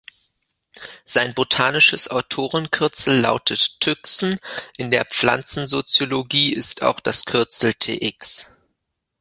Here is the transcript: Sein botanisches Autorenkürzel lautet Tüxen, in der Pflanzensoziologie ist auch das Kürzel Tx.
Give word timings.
Sein 1.05 1.35
botanisches 1.35 2.07
Autorenkürzel 2.09 3.19
lautet 3.19 3.79
Tüxen, 3.81 4.39
in 4.75 4.89
der 4.89 5.05
Pflanzensoziologie 5.05 6.53
ist 6.53 6.81
auch 6.81 6.99
das 7.01 7.25
Kürzel 7.25 7.75
Tx. 7.75 8.51